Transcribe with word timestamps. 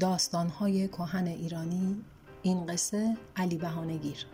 داستانهای 0.00 0.88
کهن 0.88 1.26
ایرانی 1.26 2.04
این 2.42 2.66
قصه 2.66 3.16
علی 3.36 3.56
بهانگیر 3.56 4.26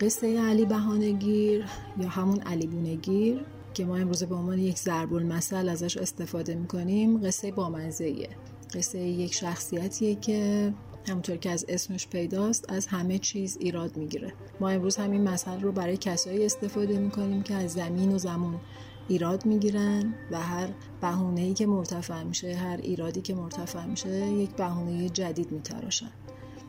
قصه 0.00 0.40
علی 0.40 0.64
بهانگیر 0.64 1.64
یا 1.98 2.08
همون 2.08 2.40
علی 2.40 2.66
بونگیر 2.66 3.44
که 3.74 3.84
ما 3.84 3.96
امروز 3.96 4.24
به 4.24 4.34
عنوان 4.34 4.58
یک 4.58 4.78
ضرب 4.78 5.14
المثل 5.14 5.68
ازش 5.68 5.96
استفاده 5.96 6.54
می‌کنیم 6.54 7.26
قصه 7.26 7.52
بامزه 7.52 8.28
قصه 8.74 8.98
یک 8.98 9.34
شخصیتیه 9.34 10.14
که 10.14 10.72
همونطور 11.08 11.36
که 11.36 11.50
از 11.50 11.64
اسمش 11.68 12.08
پیداست 12.08 12.72
از 12.72 12.86
همه 12.86 13.18
چیز 13.18 13.56
ایراد 13.60 13.96
می‌گیره. 13.96 14.32
ما 14.60 14.68
امروز 14.68 14.96
همین 14.96 15.22
مثل 15.22 15.60
رو 15.60 15.72
برای 15.72 15.96
کسایی 15.96 16.44
استفاده 16.44 16.98
می‌کنیم 16.98 17.42
که 17.42 17.54
از 17.54 17.72
زمین 17.72 18.12
و 18.12 18.18
زمان 18.18 18.60
ایراد 19.08 19.46
می‌گیرن 19.46 20.14
و 20.30 20.40
هر 20.40 20.68
بهونه‌ای 21.00 21.54
که 21.54 21.66
مرتفع 21.66 22.22
میشه 22.22 22.54
هر 22.54 22.76
ایرادی 22.82 23.20
که 23.20 23.34
مرتفع 23.34 23.84
میشه 23.84 24.30
یک 24.30 24.50
بهونه 24.50 25.08
جدید 25.08 25.52
میتراشن. 25.52 26.10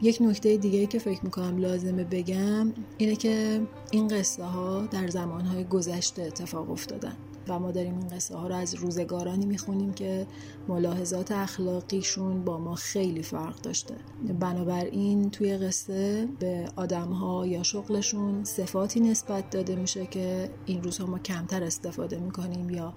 یک 0.01 0.17
نکته 0.21 0.57
دیگه 0.57 0.85
که 0.85 0.99
فکر 0.99 1.23
می‌کنم 1.23 1.57
لازمه 1.57 2.03
بگم 2.03 2.73
اینه 2.97 3.15
که 3.15 3.61
این 3.91 4.07
قصه 4.07 4.43
ها 4.43 4.85
در 4.91 5.07
زمانهای 5.07 5.63
گذشته 5.63 6.21
اتفاق 6.21 6.71
افتادن. 6.71 7.15
و 7.47 7.59
ما 7.59 7.71
داریم 7.71 7.97
این 7.97 8.07
قصه 8.07 8.35
ها 8.35 8.47
رو 8.47 8.55
از 8.55 8.75
روزگارانی 8.75 9.45
می‌خونیم 9.45 9.93
که 9.93 10.27
ملاحظات 10.67 11.31
اخلاقیشون 11.31 12.45
با 12.45 12.57
ما 12.57 12.75
خیلی 12.75 13.23
فرق 13.23 13.61
داشته. 13.61 13.95
بنابراین 14.39 15.29
توی 15.29 15.57
قصه 15.57 16.27
به 16.39 16.69
آدم 16.75 17.11
ها 17.11 17.45
یا 17.47 17.63
شغلشون 17.63 18.43
صفاتی 18.43 18.99
نسبت 18.99 19.49
داده 19.49 19.75
میشه 19.75 20.05
که 20.05 20.49
این 20.65 20.83
روزها 20.83 21.07
ما 21.07 21.19
کمتر 21.19 21.63
استفاده 21.63 22.19
می‌کنیم 22.19 22.69
یا 22.69 22.93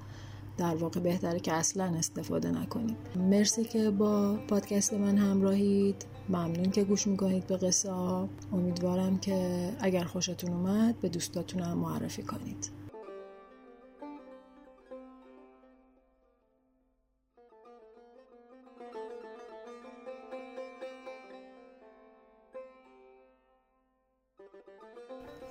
در 0.57 0.75
واقع 0.75 1.01
بهتره 1.01 1.41
که 1.41 1.53
اصلا 1.53 1.85
استفاده 1.85 2.51
نکنیم. 2.51 2.97
مرسی 3.17 3.65
که 3.65 3.91
با 3.91 4.37
پادکست 4.49 4.95
من 4.95 5.19
همراهید. 5.19 6.07
ممنون 6.29 6.71
که 6.71 6.85
گوش 6.85 7.07
می‌کنید 7.07 7.47
به 7.47 7.57
قصه 7.57 7.93
ها. 7.93 8.29
امیدوارم 8.53 9.19
که 9.19 9.71
اگر 9.81 10.05
خوشتون 10.05 10.51
اومد 10.51 11.01
به 11.01 11.09
دوستاتون 11.09 11.63
هم 11.63 11.79
معرفی 11.79 12.23
کنید. 12.23 12.71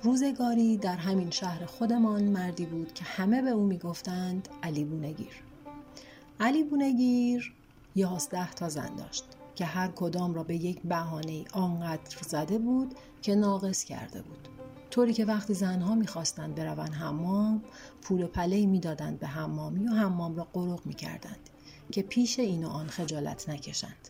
روزگاری 0.08 0.76
در 0.76 0.96
همین 0.96 1.30
شهر 1.30 1.66
خودمان 1.66 2.24
مردی 2.24 2.66
بود 2.66 2.92
که 2.94 3.04
همه 3.04 3.42
به 3.42 3.50
او 3.50 3.66
می‌گفتند 3.66 4.48
علی 4.62 4.84
بونگیر. 4.84 5.42
علی 6.40 6.64
بونگیر 6.64 7.54
یازده 7.94 8.50
تا 8.50 8.68
زن 8.68 8.96
داشت 8.96 9.24
که 9.54 9.64
هر 9.64 9.88
کدام 9.88 10.34
را 10.34 10.42
به 10.42 10.56
یک 10.56 10.80
بهانه 10.82 11.44
آنقدر 11.52 12.16
زده 12.28 12.58
بود 12.58 12.94
که 13.22 13.34
ناقص 13.34 13.84
کرده 13.84 14.22
بود. 14.22 14.48
طوری 14.90 15.12
که 15.12 15.24
وقتی 15.24 15.54
زنها 15.54 15.94
می‌خواستند 15.94 16.54
بروند 16.54 16.94
حمام 16.94 17.62
پول 18.02 18.26
پله 18.26 18.66
می‌دادند 18.66 19.18
به 19.18 19.26
حمامی 19.26 19.88
و 19.88 19.90
حمام 19.90 20.36
را 20.36 20.46
قرق 20.52 20.86
می‌کردند 20.86 21.50
که 21.92 22.02
پیش 22.02 22.38
این 22.38 22.64
و 22.64 22.68
آن 22.68 22.86
خجالت 22.86 23.48
نکشند. 23.48 24.08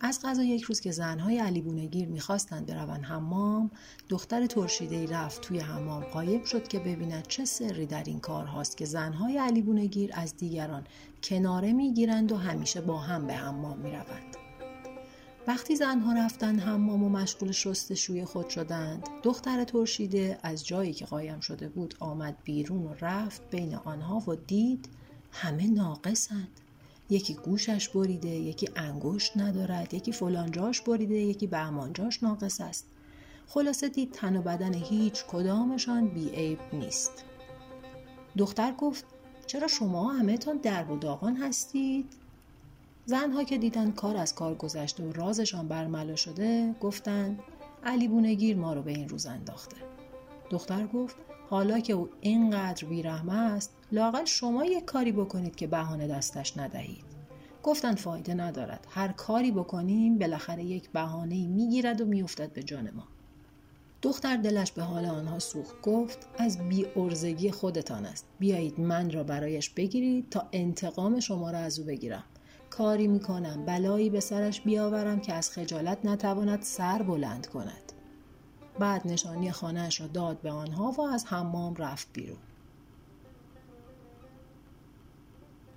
از 0.00 0.20
غذا 0.24 0.42
یک 0.42 0.62
روز 0.62 0.80
که 0.80 0.90
زنهای 0.90 1.38
علی 1.38 1.60
بونگیر 1.60 2.08
می‌خواستند 2.08 2.66
بروند 2.66 3.04
حمام 3.04 3.70
دختر 4.08 4.46
ترشیده 4.46 5.06
رفت 5.06 5.40
توی 5.40 5.58
حمام. 5.58 6.02
قایب 6.04 6.44
شد 6.44 6.68
که 6.68 6.78
ببیند 6.78 7.26
چه 7.26 7.44
سری 7.44 7.86
در 7.86 8.04
این 8.04 8.20
کار 8.20 8.44
هاست 8.44 8.76
که 8.76 8.84
زنهای 8.84 9.38
علی 9.38 9.62
بونگیر 9.62 10.10
از 10.14 10.36
دیگران 10.36 10.86
کناره 11.22 11.72
می‌گیرند 11.72 12.32
و 12.32 12.36
همیشه 12.36 12.80
با 12.80 12.98
هم 12.98 13.26
به 13.26 13.34
حمام 13.34 13.78
می‌روند. 13.78 14.36
وقتی 15.46 15.76
زنها 15.76 16.12
رفتن 16.12 16.58
حمام 16.58 17.02
و 17.02 17.08
مشغول 17.08 17.52
شستشوی 17.52 18.24
خود 18.24 18.48
شدند 18.48 19.08
دختر 19.22 19.64
ترشیده 19.64 20.38
از 20.42 20.66
جایی 20.66 20.92
که 20.92 21.04
قایم 21.04 21.40
شده 21.40 21.68
بود 21.68 21.94
آمد 22.00 22.36
بیرون 22.44 22.86
و 22.86 22.94
رفت 23.00 23.50
بین 23.50 23.74
آنها 23.74 24.22
و 24.30 24.34
دید 24.34 24.88
همه 25.32 25.66
ناقصند. 25.66 26.60
یکی 27.10 27.34
گوشش 27.34 27.88
بریده 27.88 28.28
یکی 28.28 28.68
انگشت 28.76 29.36
ندارد 29.36 29.94
یکی 29.94 30.12
فلانجاش 30.12 30.80
بریده 30.80 31.14
یکی 31.14 31.46
بهمانجاش 31.46 32.22
ناقص 32.22 32.60
است. 32.60 32.86
خلاصه 33.46 33.88
دید 33.88 34.12
تن 34.12 34.36
و 34.36 34.42
بدن 34.42 34.74
هیچ 34.74 35.24
کدامشان 35.24 36.08
بیعیب 36.08 36.58
نیست. 36.72 37.24
دختر 38.38 38.72
گفت 38.72 39.04
چرا 39.46 39.68
شما 39.68 40.12
همه 40.12 40.38
تان 40.38 40.56
درب 40.56 40.90
و 40.90 40.96
داغان 40.96 41.36
هستید؟ 41.36 42.12
زنها 43.06 43.44
که 43.44 43.58
دیدن 43.58 43.90
کار 43.90 44.16
از 44.16 44.34
کار 44.34 44.54
گذشته 44.54 45.04
و 45.04 45.12
رازشان 45.12 45.68
برملا 45.68 46.16
شده 46.16 46.74
گفتند 46.80 47.38
علی 47.84 48.08
بونگیر 48.08 48.56
ما 48.56 48.72
رو 48.72 48.82
به 48.82 48.90
این 48.90 49.08
روز 49.08 49.26
انداخته. 49.26 49.76
دختر 50.50 50.86
گفت 50.86 51.16
حالا 51.48 51.80
که 51.80 51.92
او 51.92 52.08
اینقدر 52.20 52.84
بیرحمه 52.84 53.34
است 53.34 53.74
لاقل 53.92 54.24
شما 54.24 54.64
یک 54.64 54.84
کاری 54.84 55.12
بکنید 55.12 55.56
که 55.56 55.66
بهانه 55.66 56.08
دستش 56.08 56.56
ندهید. 56.56 57.04
گفتن 57.62 57.94
فایده 57.94 58.34
ندارد. 58.34 58.86
هر 58.90 59.08
کاری 59.08 59.50
بکنیم 59.50 60.18
بالاخره 60.18 60.64
یک 60.64 60.90
بهانه 60.90 61.46
می‌گیرد 61.46 62.00
و 62.00 62.04
میافتد 62.04 62.52
به 62.52 62.62
جان 62.62 62.90
ما. 62.90 63.04
دختر 64.02 64.36
دلش 64.36 64.72
به 64.72 64.82
حال 64.82 65.06
آنها 65.06 65.38
سوخت. 65.38 65.82
گفت 65.82 66.28
از 66.38 66.68
بی 66.68 66.86
ارزگی 66.96 67.50
خودتان 67.50 68.06
است. 68.06 68.26
بیایید 68.38 68.80
من 68.80 69.10
را 69.10 69.24
برایش 69.24 69.70
بگیرید 69.70 70.30
تا 70.30 70.48
انتقام 70.52 71.20
شما 71.20 71.50
را 71.50 71.58
از 71.58 71.78
او 71.78 71.86
بگیرم. 71.86 72.24
کاری 72.70 73.06
می‌کنم. 73.08 73.64
بلایی 73.64 74.10
به 74.10 74.20
سرش 74.20 74.60
بیاورم 74.60 75.20
که 75.20 75.32
از 75.32 75.50
خجالت 75.50 75.98
نتواند 76.04 76.62
سر 76.62 77.02
بلند 77.02 77.46
کند. 77.46 77.92
بعد 78.78 79.06
نشانی 79.06 79.52
خانهاش 79.52 80.00
را 80.00 80.06
داد 80.06 80.40
به 80.40 80.50
آنها 80.50 80.90
و 80.90 81.00
از 81.00 81.26
حمام 81.26 81.74
رفت 81.74 82.08
بیرون. 82.12 82.38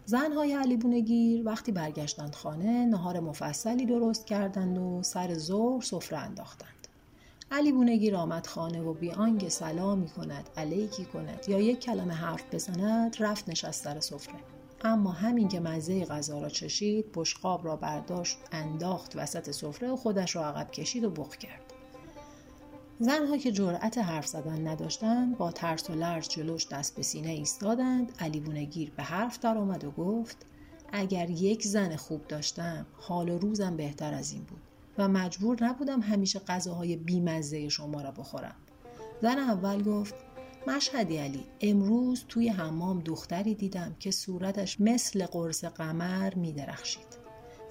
زنهای 0.06 0.54
علی 0.54 0.78
بونگیر 0.78 1.48
وقتی 1.48 1.72
برگشتند 1.72 2.36
خانه 2.36 2.86
نهار 2.86 3.20
مفصلی 3.20 3.86
درست 3.86 4.26
کردند 4.26 4.78
و 4.78 5.04
سر 5.04 5.34
ظهر 5.34 5.82
سفره 5.82 6.18
انداختند. 6.18 6.88
علی 7.52 7.72
بونگیر 7.72 8.16
آمد 8.16 8.48
خانه 8.48 8.82
و 8.82 8.94
بی 8.94 9.12
آنکه 9.12 9.50
سلامی 9.50 10.08
کند 10.08 10.50
علیکی 10.58 11.06
کند 11.06 11.46
یا 11.48 11.60
یک 11.60 11.80
کلمه 11.80 12.14
حرف 12.14 12.44
بزند 12.54 13.16
رفت 13.20 13.50
نشست 13.50 13.84
سر 13.84 14.00
سفره. 14.00 14.40
اما 14.84 15.12
همین 15.12 15.48
که 15.48 15.60
مزه 15.60 16.06
غذا 16.06 16.42
را 16.42 16.50
چشید 16.50 17.06
بشقاب 17.14 17.66
را 17.66 17.76
برداشت 17.76 18.38
انداخت 18.52 19.16
وسط 19.16 19.52
سفره 19.52 19.92
و 19.92 19.96
خودش 19.96 20.36
را 20.36 20.46
عقب 20.46 20.72
کشید 20.72 21.04
و 21.04 21.10
بخ 21.10 21.38
کرد. 21.38 21.67
زنها 23.00 23.38
که 23.38 23.52
جرأت 23.52 23.98
حرف 23.98 24.28
زدن 24.28 24.68
نداشتند 24.68 25.38
با 25.38 25.52
ترس 25.52 25.90
و 25.90 25.94
لرز 25.94 26.28
جلوش 26.28 26.68
دست 26.68 26.96
به 26.96 27.04
سینه 27.04 27.30
ایستادند. 27.30 28.12
علی 28.20 28.40
بونگیر 28.40 28.92
به 28.98 29.04
حرف 29.04 29.40
درآمد 29.40 29.84
و 29.84 29.92
گفت 29.92 30.38
اگر 30.92 31.30
یک 31.30 31.64
زن 31.64 31.96
خوب 31.96 32.28
داشتم 32.28 32.86
حال 32.98 33.30
و 33.30 33.38
روزم 33.38 33.78
بهتر 33.78 34.14
از 34.14 34.32
این 34.32 34.44
بود 34.44 34.62
و 34.98 35.08
مجبور 35.08 35.64
نبودم 35.64 36.02
همیشه 36.02 36.40
غذاهای 36.40 36.96
بیمزه 36.96 37.70
شما 37.70 38.02
را 38.02 38.12
بخورم. 38.12 38.56
زن 39.22 39.40
اول 39.40 39.84
گفت 39.84 40.16
مشهدی 40.68 41.18
علی 41.18 41.44
امروز 41.62 42.26
توی 42.28 42.50
حمام 42.50 43.00
دختری 43.00 43.56
دیدم 43.56 43.96
که 44.00 44.12
صورتش 44.12 44.82
مثل 44.82 45.26
قرص 45.26 45.66
قمر 45.66 46.36
می 46.36 46.54
درخشید 46.54 47.17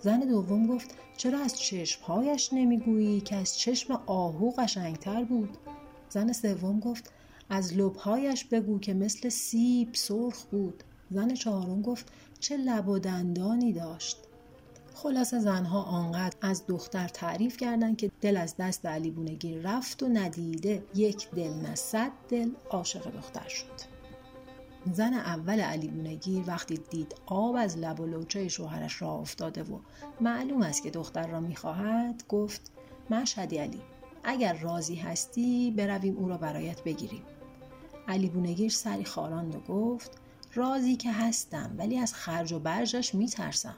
زن 0.02 0.20
دوم 0.20 0.66
گفت 0.66 0.94
چرا 1.16 1.40
از 1.40 1.58
چشمهایش 1.58 2.52
نمی‌گویی 2.52 3.20
که 3.20 3.36
از 3.36 3.58
چشم 3.58 4.02
آهو 4.06 4.50
قشنگتر 4.50 5.24
بود؟ 5.24 5.56
زن 6.08 6.32
سوم 6.32 6.80
گفت 6.80 7.12
از 7.50 7.74
لبهایش 7.74 8.44
بگو 8.44 8.78
که 8.78 8.94
مثل 8.94 9.28
سیب 9.28 9.94
سرخ 9.94 10.44
بود. 10.44 10.82
زن 11.10 11.34
چهارم 11.34 11.82
گفت 11.82 12.12
چه 12.40 12.56
لب 12.56 12.88
و 12.88 12.98
دندانی 12.98 13.72
داشت. 13.72 14.16
خلاصه 14.94 15.38
زنها 15.38 15.82
آنقدر 15.82 16.36
از 16.40 16.66
دختر 16.66 17.08
تعریف 17.08 17.56
کردند 17.56 17.96
که 17.96 18.10
دل 18.20 18.36
از 18.36 18.54
دست 18.58 18.86
علی 18.86 19.10
بونگیر 19.10 19.60
رفت 19.60 20.02
و 20.02 20.08
ندیده 20.08 20.82
یک 20.94 21.30
دل 21.30 21.52
نه 21.54 21.74
صد 21.74 22.10
دل 22.28 22.50
عاشق 22.70 23.10
دختر 23.16 23.48
شد. 23.48 23.95
زن 24.92 25.14
اول 25.14 25.60
علی 25.60 25.88
بونگیر 25.88 26.44
وقتی 26.46 26.80
دید 26.90 27.14
آب 27.26 27.56
از 27.56 27.78
لب 27.78 28.00
و 28.00 28.06
لوچه 28.06 28.48
شوهرش 28.48 29.02
را 29.02 29.12
افتاده 29.12 29.62
و 29.62 29.78
معلوم 30.20 30.62
است 30.62 30.82
که 30.82 30.90
دختر 30.90 31.26
را 31.26 31.40
می‌خواهد 31.40 32.24
گفت 32.28 32.72
مشهدی 33.10 33.58
علی 33.58 33.80
اگر 34.24 34.58
راضی 34.58 34.94
هستی 34.94 35.70
برویم 35.76 36.16
او 36.16 36.28
را 36.28 36.36
برایت 36.36 36.84
بگیریم. 36.84 37.22
علی 38.08 38.28
بونگیر 38.28 38.70
سری 38.70 39.04
خاراند 39.04 39.54
و 39.54 39.60
گفت 39.60 40.10
راضی 40.54 40.96
که 40.96 41.12
هستم 41.12 41.74
ولی 41.78 41.98
از 41.98 42.14
خرج 42.14 42.52
و 42.52 42.58
برجش 42.58 43.14
میترسم. 43.14 43.76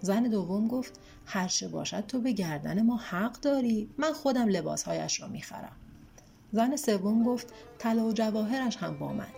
زن 0.00 0.22
دوم 0.22 0.68
گفت 0.68 1.00
هرچه 1.26 1.68
باشد 1.68 2.06
تو 2.06 2.20
به 2.20 2.32
گردن 2.32 2.82
ما 2.82 2.96
حق 2.96 3.40
داری 3.40 3.90
من 3.98 4.12
خودم 4.12 4.48
لباسهایش 4.48 5.20
را 5.20 5.28
می‌خرم. 5.28 5.76
زن 6.52 6.76
سوم 6.76 7.24
گفت 7.24 7.52
طلا 7.78 8.06
و 8.06 8.12
جواهرش 8.12 8.76
هم 8.76 8.98
با 8.98 9.12
من. 9.12 9.28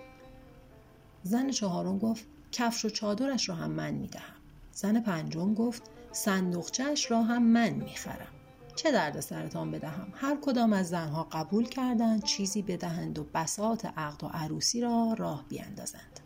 زن 1.27 1.51
چهارم 1.51 1.99
گفت 1.99 2.27
کفش 2.53 2.85
و 2.85 2.89
چادرش 2.89 3.49
را 3.49 3.55
هم 3.55 3.71
من 3.71 3.91
می‌دهم. 3.91 4.35
زن 4.73 5.01
پنجم 5.01 5.55
گفت 5.55 5.83
صندوقچهش 6.13 7.11
را 7.11 7.23
هم 7.23 7.43
من 7.43 7.71
می‌خرم. 7.71 8.33
چه 8.77 8.93
درد 8.93 9.21
سرتان 9.21 9.71
بدهم؟ 9.71 10.13
هر 10.15 10.37
کدام 10.43 10.73
از 10.73 10.89
زنها 10.89 11.29
قبول 11.33 11.65
کردند 11.65 12.25
چیزی 12.25 12.63
بدهند 12.63 13.19
و 13.19 13.27
بساط 13.35 13.87
عقد 13.97 14.25
و 14.25 14.27
عروسی 14.27 14.81
را 14.81 15.15
راه 15.19 15.45
بیاندازند 15.49 16.21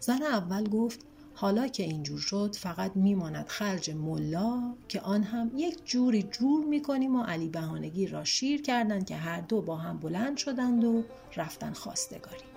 زن 0.00 0.22
اول 0.22 0.68
گفت 0.68 1.00
حالا 1.34 1.68
که 1.68 1.82
اینجور 1.82 2.18
شد 2.18 2.56
فقط 2.58 2.92
میماند 2.94 3.46
خرج 3.48 3.90
ملا 3.90 4.74
که 4.88 5.00
آن 5.00 5.22
هم 5.22 5.50
یک 5.56 5.84
جوری 5.84 6.22
جور 6.22 6.64
می‌کنیم 6.64 7.16
و 7.16 7.22
علی 7.22 7.48
بهانگی 7.48 8.06
را 8.06 8.24
شیر 8.24 8.62
کردند 8.62 9.06
که 9.06 9.16
هر 9.16 9.40
دو 9.40 9.62
با 9.62 9.76
هم 9.76 9.98
بلند 9.98 10.36
شدند 10.36 10.84
و 10.84 11.04
رفتن 11.36 11.72
خواستگاری. 11.72 12.51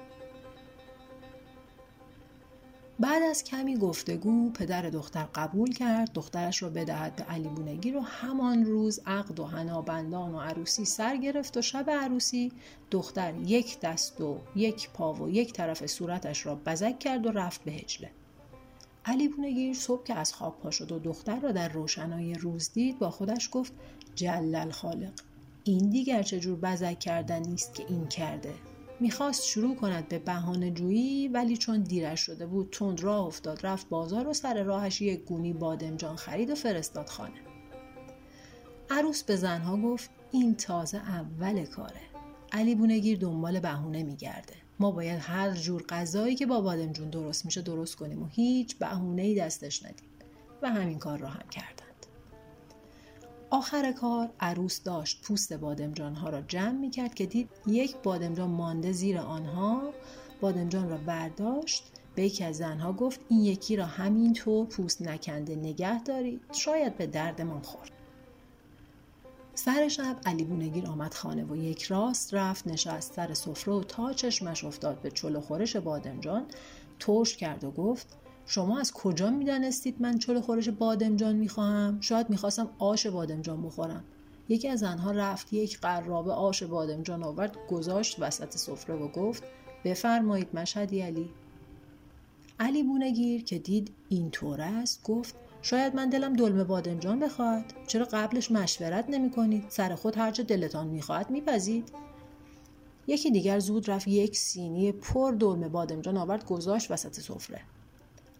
بعد 3.00 3.24
از 3.24 3.44
کمی 3.44 3.78
گفتگو 3.78 4.52
پدر 4.52 4.82
دختر 4.82 5.24
قبول 5.36 5.74
کرد 5.74 6.14
دخترش 6.14 6.64
را 6.64 6.70
بدهد 6.70 7.16
به 7.16 7.24
علی 7.24 7.48
بونگی 7.48 7.92
رو. 7.92 8.02
همان 8.02 8.66
روز 8.66 9.00
عقد 9.06 9.40
و 9.40 9.46
هنابندان 9.46 10.36
و 10.36 10.40
عروسی 10.40 10.86
سر 10.86 11.18
گرفت 11.18 11.58
و 11.58 11.62
شب 11.62 11.90
عروسی 11.90 12.52
دختر 12.92 13.34
یک 13.36 13.80
دست 13.80 14.22
و 14.22 14.38
یک 14.56 14.90
پا 14.90 15.14
و 15.14 15.30
یک 15.30 15.54
طرف 15.54 15.86
صورتش 15.86 16.46
را 16.46 16.56
بزک 16.56 17.00
کرد 17.00 17.26
و 17.26 17.32
رفت 17.32 17.64
به 17.64 17.72
هجله. 17.72 18.12
علی 19.06 19.28
بونگیر 19.28 19.74
صبح 19.74 20.04
که 20.04 20.14
از 20.14 20.34
خواب 20.34 20.60
پا 20.60 20.72
شد 20.72 20.92
و 20.92 21.00
دختر 21.00 21.40
را 21.40 21.52
در 21.52 21.70
روشنایی 21.70 22.34
روز 22.34 22.74
دید 22.74 23.00
با 23.00 23.10
خودش 23.10 23.50
گفت 23.52 23.74
جلل 24.16 24.72
خالق 24.72 25.14
این 25.64 25.90
دیگر 25.90 26.24
چجور 26.24 26.60
بزک 26.60 27.00
کردن 27.00 27.40
نیست 27.40 27.74
که 27.74 27.86
این 27.90 28.08
کرده؟ 28.08 28.54
می‌خواست 29.00 29.46
شروع 29.46 29.76
کند 29.76 30.08
به 30.08 30.20
بهانه 30.20 30.72
جویی 30.72 31.28
ولی 31.28 31.58
چون 31.58 31.82
دیرش 31.82 32.20
شده 32.20 32.46
بود 32.46 32.70
تند 32.72 33.02
راه 33.02 33.26
افتاد 33.26 33.66
رفت 33.66 33.90
بازار 33.90 34.28
و 34.28 34.34
سر 34.34 34.64
راهش 34.64 35.02
یک 35.02 35.24
گونی 35.24 35.54
بادمجان 35.54 36.16
خرید 36.16 36.50
و 36.50 36.56
فرستاد 36.56 37.10
خانه. 37.10 37.42
عروس 38.90 39.24
به 39.24 39.36
زنها 39.36 39.78
گفت 39.78 40.10
این 40.32 40.56
تازه 40.56 40.98
اول 40.98 41.66
کاره. 41.66 42.02
علی 42.52 42.76
بونگیر 42.76 43.18
دنبال 43.18 43.60
بهونه 43.60 44.04
میگرده. 44.04 44.54
ما 44.80 44.92
باید 44.92 45.20
هر 45.22 45.52
جور 45.52 45.84
غذایی 45.90 46.36
که 46.36 46.46
با 46.46 46.62
بادمجون 46.62 47.10
درست 47.10 47.46
میشه 47.46 47.62
درست 47.62 47.96
کنیم 47.96 48.24
و 48.24 48.28
هیچ 48.28 48.78
بهونه 48.78 49.22
ای 49.22 49.36
دستش 49.36 49.84
ندیم. 49.84 50.10
و 50.62 50.70
همین 50.70 51.00
کار 51.00 51.20
را 51.20 51.30
هم 51.30 51.50
کردند 51.50 51.85
آخر 53.50 53.92
کار 53.92 54.30
عروس 54.40 54.84
داشت 54.84 55.22
پوست 55.22 55.54
بادمجان 55.54 56.16
ها 56.16 56.30
را 56.30 56.42
جمع 56.42 56.72
می 56.72 56.90
کرد 56.90 57.14
که 57.14 57.26
دید 57.26 57.50
یک 57.68 57.96
بادمجان 58.04 58.50
مانده 58.50 58.92
زیر 58.92 59.18
آنها. 59.18 59.82
بادمجان 60.42 60.90
را 60.90 60.98
برداشت. 60.98 61.92
به 62.16 62.24
یکی 62.24 62.44
از 62.44 62.58
زنها 62.58 62.94
گفت 62.94 63.20
این 63.30 63.42
یکی 63.42 63.76
را 63.76 63.86
همینطور 63.86 64.66
پوست 64.66 65.02
نکنده 65.02 65.56
نگه 65.56 66.04
دارید 66.04 66.42
شاید 66.52 66.98
به 66.98 67.08
دردمان 67.08 67.62
خورد. 67.62 67.92
سر 69.54 69.88
شب 69.88 70.18
علی 70.26 70.44
بونگیر 70.44 70.88
آمد 70.88 71.14
خانه 71.14 71.44
و 71.44 71.56
یک 71.56 71.84
راست 71.84 72.34
رفت. 72.34 72.68
نشست 72.68 73.14
سر 73.14 73.34
سفره 73.34 73.74
و 73.74 73.84
تا 73.84 74.14
چشمش 74.14 74.64
افتاد 74.64 75.02
به 75.02 75.12
چلو 75.12 75.42
خورش 75.42 75.76
بادمجان 75.76 76.46
ترش 77.00 77.38
کرد 77.38 77.64
و 77.64 77.72
گفت 77.72 78.18
شما 78.46 78.80
از 78.80 78.94
کجا 78.94 79.30
می‌دانستید 79.30 79.96
من 80.02 80.18
چلو 80.18 80.42
خورش 80.42 80.70
بادمجان 80.70 81.36
می‌خواهم؟ 81.36 82.02
شاید 82.02 82.30
می‌خواستم 82.30 82.70
آش 82.80 83.08
بادمجان 83.08 83.62
بخورم. 83.62 84.04
یکی 84.50 84.68
از 84.68 84.84
آنها 84.84 85.12
رفت 85.12 85.54
یک 85.54 85.80
قرابه 85.80 86.32
آش 86.32 86.64
بادمجان 86.64 87.24
آورد 87.24 87.58
گذاشت 87.70 88.16
وسط 88.20 88.58
سفره 88.58 88.96
و 88.96 89.08
گفت 89.08 89.44
بفرمایید 89.86 90.48
مشهدی 90.54 91.02
علی. 91.02 91.30
علی 92.60 92.84
بونگیر 92.84 93.44
که 93.44 93.60
دید 93.60 93.92
این 94.10 94.32
طور 94.32 94.62
است 94.62 95.04
گفت 95.04 95.36
شاید 95.62 95.96
من 95.96 96.10
دلم 96.10 96.34
دلمه 96.34 96.64
بادمجان 96.64 97.20
بخواهد 97.20 97.74
چرا 97.88 98.08
قبلش 98.12 98.52
مشورت 98.52 99.10
نمی 99.10 99.30
کنید 99.30 99.66
سر 99.70 99.96
خود 99.96 100.18
هرچه 100.18 100.44
دلتان 100.44 100.88
می‌خواهد 100.88 101.30
میپذید 101.30 101.92
یکی 103.08 103.32
دیگر 103.32 103.60
زود 103.60 103.90
رفت 103.90 104.08
یک 104.08 104.38
سینی 104.38 104.92
پر 104.92 105.32
دلمه 105.32 105.70
بادمجان 105.70 106.18
آورد 106.18 106.46
گذاشت 106.46 106.92
وسط 106.92 107.20
سفره. 107.20 107.62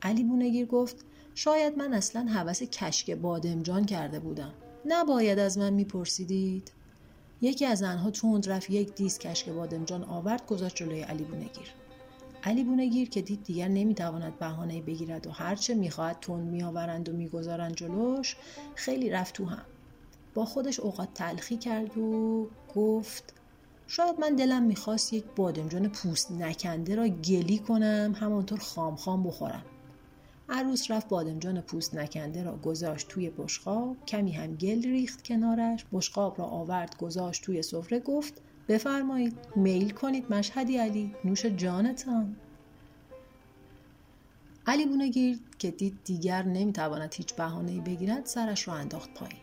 علی 0.02 0.24
بونگیر 0.24 0.66
گفت 0.66 1.06
شاید 1.36 1.78
من 1.78 1.94
اصلا 1.94 2.22
حوس 2.22 2.64
کشک 2.64 3.12
بادمجان 3.12 3.86
کرده 3.86 4.20
بودم. 4.20 4.54
نباید 4.86 5.40
از 5.40 5.58
من 5.58 5.74
میپرسیدید؟ 5.74 6.72
یکی 7.42 7.66
از 7.66 7.84
آنها 7.84 8.12
تند 8.12 8.50
رفت 8.50 8.70
یک 8.70 8.96
دیس 8.96 9.20
کشک 9.20 9.50
بادمجان 9.50 10.04
آورد 10.04 10.46
گذاشت 10.46 10.76
جلوی 10.76 11.02
علی 11.02 11.24
بونگیر. 11.24 11.74
علی 12.44 12.64
بونگیر 12.64 13.10
که 13.10 13.22
دید 13.22 13.44
دیگر 13.44 13.68
نمی‌تواند 13.68 14.40
بهانه 14.40 14.82
بگیرد 14.82 15.28
و 15.28 15.32
هرچه 15.32 15.76
می‌خواهد 15.76 16.20
تند 16.20 16.48
میآورند 16.48 17.10
و 17.10 17.14
می‌گذارند 17.14 17.76
جلوش 17.76 18.36
خیلی 18.76 19.10
رفت 19.10 19.36
تو 19.36 19.46
هم. 19.46 19.66
با 20.34 20.46
خودش 20.46 20.80
اوقات 20.80 21.14
تلخی 21.14 21.58
کرد 21.58 21.98
و 21.98 22.48
گفت 22.76 23.34
شاید 23.88 24.20
من 24.20 24.36
دلم 24.36 24.64
می‌خواست 24.64 25.14
یک 25.14 25.24
بادمجان 25.36 25.88
پوست 25.90 26.32
نکنده 26.32 26.96
را 26.96 27.08
گلی 27.08 27.60
کنم 27.60 28.16
همانطور 28.20 28.60
خام 28.60 28.96
خام 28.96 29.24
بخورم. 29.24 29.66
عروس 30.50 30.92
رفت 30.92 31.10
بادمجان 31.10 31.62
پوست 31.62 31.96
نکنده 31.96 32.44
را 32.44 32.58
گذاشت 32.58 33.08
توی 33.08 33.30
بشقاب 33.30 34.06
کمی 34.06 34.32
هم 34.32 34.56
گل 34.56 34.84
ریخت 34.84 35.24
کنارش 35.24 35.86
بشقاب 35.94 36.40
را 36.40 36.46
آورد 36.46 36.98
گذاشت 36.98 37.44
توی 37.44 37.62
سفره 37.62 38.00
گفت 38.00 38.42
بفرمایید 38.68 39.38
میل 39.56 39.90
کنید 39.90 40.34
مشهدی 40.34 40.78
علی 40.78 41.16
نوش 41.26 41.46
جانتان. 41.46 42.36
علی 44.68 44.86
بونگیر 44.86 45.40
که 45.60 45.72
دید 45.72 46.00
دیگر 46.04 46.44
نمی‌تواند 46.44 47.14
هیچ 47.14 47.34
بهانه‌ای 47.36 47.82
بگیرد 47.82 48.26
سرش 48.26 48.68
را 48.68 48.74
انداخت 48.74 49.14
پایین. 49.14 49.42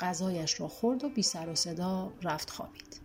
غذایش 0.00 0.60
را 0.60 0.68
خورد 0.68 1.04
و 1.04 1.08
بی 1.08 1.22
سر 1.22 1.48
و 1.48 1.54
صدا 1.54 2.12
رفت 2.22 2.50
خوابید. 2.50 3.00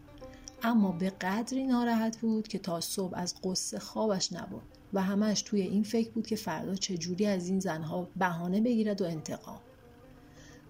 اما 0.63 0.92
به 0.92 1.10
قدری 1.10 1.68
ناراحت 1.68 2.18
بود 2.18 2.47
که 2.47 2.59
تا 2.59 2.81
صبح 2.81 3.18
از 3.18 3.35
قصه 3.44 3.80
خوابش 3.80 4.33
نبود 4.33 4.77
و 4.94 5.02
همش 5.02 5.42
توی 5.42 5.62
این 5.62 5.84
فکر 5.84 6.12
بود 6.12 6.28
که 6.28 6.36
فردا 6.36 6.76
چجوری 6.76 7.26
از 7.26 7.48
این 7.48 7.60
زنها 7.60 8.08
بهانه 8.16 8.62
بگیرد 8.62 9.02
و 9.02 9.06
انتقام. 9.06 9.60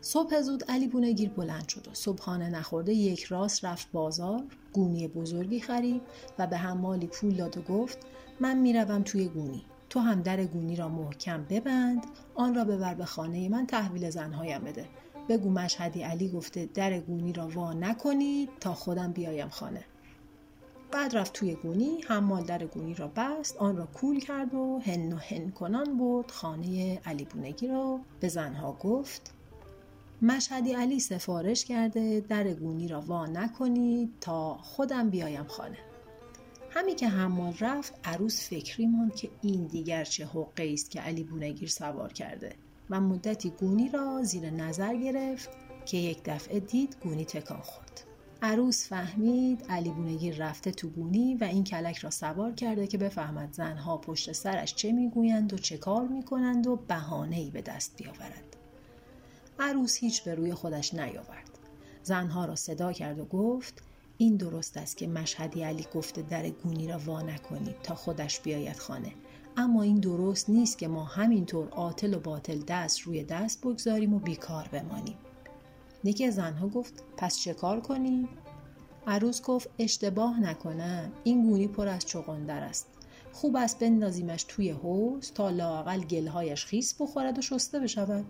صبح 0.01 0.41
زود 0.41 0.63
علی 0.67 0.87
بونگیر 0.87 1.29
بلند 1.29 1.67
شد 1.67 1.87
و 1.87 1.93
صبحانه 1.93 2.49
نخورده 2.49 2.93
یک 2.93 3.23
راست 3.23 3.65
رفت 3.65 3.91
بازار 3.91 4.43
گونی 4.73 5.07
بزرگی 5.07 5.59
خرید 5.59 6.01
و 6.39 6.47
به 6.47 6.57
حمالی 6.57 7.07
پول 7.07 7.35
داد 7.35 7.57
و 7.57 7.61
گفت 7.61 7.97
من 8.39 8.57
می‌روم 8.57 9.03
توی 9.03 9.27
گونی. 9.27 9.65
تو 9.89 9.99
هم 9.99 10.21
در 10.21 10.45
گونی 10.45 10.75
را 10.75 10.89
محکم 10.89 11.45
ببند 11.49 12.03
آن 12.35 12.55
را 12.55 12.63
ببر 12.63 12.95
به 12.95 13.05
خانه 13.05 13.49
من 13.49 13.67
تحویل 13.67 14.09
زنهایم 14.09 14.61
بده. 14.61 14.85
بگو 15.29 15.49
مشهدی 15.49 16.01
علی 16.01 16.29
گفته 16.29 16.69
در 16.73 16.99
گونی 16.99 17.33
را 17.33 17.47
وا 17.47 17.73
نکنید 17.73 18.49
تا 18.59 18.73
خودم 18.73 19.11
بیایم 19.11 19.49
خانه. 19.49 19.85
بعد 20.91 21.17
رفت 21.17 21.33
توی 21.33 21.55
گونی 21.55 22.01
حمال 22.07 22.43
در 22.43 22.65
گونی 22.65 22.93
را 22.93 23.07
بست 23.15 23.57
آن 23.57 23.77
را 23.77 23.85
کول 23.85 24.19
کرد 24.19 24.53
و 24.53 24.79
هن 24.79 25.13
و 25.13 25.17
هن 25.17 25.51
کنان 25.51 25.97
برد 25.97 26.31
خانه 26.31 27.01
علی 27.05 27.25
بونگی 27.25 27.67
را. 27.67 27.99
به 28.19 28.27
زنها 28.27 28.71
گفت 28.73 29.33
مشهدی 30.21 30.73
علی 30.73 30.99
سفارش 30.99 31.65
کرده 31.65 32.19
در 32.19 32.53
گونی 32.53 32.87
را 32.87 33.01
وا 33.01 33.25
نکنید 33.25 34.13
تا 34.21 34.57
خودم 34.57 35.09
بیایم 35.09 35.47
خانه. 35.47 35.77
همی 36.69 36.95
که 36.95 37.07
حمال 37.07 37.53
رفت 37.59 37.93
عروس 38.03 38.49
فکری 38.49 38.85
ماند 38.85 39.15
که 39.15 39.29
این 39.41 39.67
دیگر 39.67 40.03
چه 40.03 40.25
حقه 40.25 40.69
است 40.73 40.91
که 40.91 41.01
علی 41.01 41.23
بونگیر 41.23 41.69
سوار 41.69 42.13
کرده 42.13 42.55
و 42.89 43.01
مدتی 43.01 43.49
گونی 43.49 43.89
را 43.89 44.21
زیر 44.23 44.49
نظر 44.49 44.95
گرفت 44.95 45.49
که 45.85 45.97
یک 45.97 46.21
دفعه 46.25 46.59
دید 46.59 46.97
گونی 47.03 47.25
تکان 47.25 47.61
خورد. 47.61 48.06
عروس 48.41 48.87
فهمید 48.87 49.65
علی 49.69 49.89
بونگیر 49.89 50.35
رفته 50.35 50.71
تو 50.71 50.89
گونی 50.89 51.35
و 51.35 51.43
این 51.43 51.63
کلک 51.63 51.97
را 51.97 52.09
سوار 52.09 52.51
کرده 52.51 52.87
که 52.87 52.97
بفهمد 52.97 53.53
زنها 53.53 53.97
پشت 53.97 54.31
سرش 54.31 54.75
چه 54.75 54.91
می‌گویند 54.91 55.53
و 55.53 55.57
چه 55.57 55.77
کار 55.77 56.07
می‌کنند 56.07 56.67
و 56.67 56.75
بهانهای 56.75 57.51
به 57.51 57.61
دست 57.61 57.97
بیاورد. 57.97 58.55
عروس 59.59 59.97
هیچ 59.97 60.23
به 60.23 60.35
روی 60.35 60.53
خودش 60.53 60.93
نیاورد. 60.93 61.59
زنها 62.03 62.45
را 62.45 62.55
صدا 62.55 62.93
کرد 62.93 63.19
و 63.19 63.25
گفت 63.25 63.83
این 64.17 64.35
درست 64.35 64.77
است 64.77 64.97
که 64.97 65.07
مشهدی 65.07 65.63
علی 65.63 65.87
گفته 65.93 66.21
در 66.21 66.49
گونی 66.49 66.87
را 66.87 66.97
وا 66.97 67.21
نکنید 67.21 67.81
تا 67.83 67.95
خودش 67.95 68.39
بیاید 68.39 68.77
خانه. 68.77 69.13
اما 69.57 69.81
این 69.81 69.99
درست 69.99 70.49
نیست 70.49 70.77
که 70.77 70.87
ما 70.87 71.03
همینطور 71.03 71.69
عاطل 71.69 72.13
و 72.13 72.19
باطل 72.19 72.59
دست 72.67 72.99
روی 72.99 73.23
دست 73.23 73.61
بگذاریم 73.61 74.13
و 74.13 74.19
بیکار 74.19 74.67
بمانیم. 74.67 75.17
یکی 76.07 76.31
زنها 76.31 76.67
گفت 76.67 77.03
پس 77.17 77.39
چه 77.39 77.53
کار 77.53 77.79
کنیم 77.79 78.29
عروس 79.07 79.41
گفت 79.41 79.69
اشتباه 79.79 80.39
نکنم 80.39 81.11
این 81.23 81.43
گونی 81.43 81.67
پر 81.67 81.87
از 81.87 82.05
چغندر 82.05 82.63
است. 82.63 82.87
خوب 83.31 83.55
است 83.55 83.79
بندازیمش 83.79 84.43
توی 84.43 84.69
حوز 84.69 85.31
تا 85.31 85.49
لاقل 85.49 85.99
گلهایش 85.99 86.65
خیس 86.65 87.01
بخورد 87.01 87.37
و 87.37 87.41
شسته 87.41 87.79
بشود. 87.79 88.25